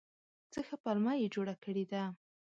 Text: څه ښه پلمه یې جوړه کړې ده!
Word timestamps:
څه 0.53 0.59
ښه 0.67 0.75
پلمه 0.83 1.13
یې 1.21 1.27
جوړه 1.35 1.55
کړې 1.63 1.85
ده! 1.91 2.03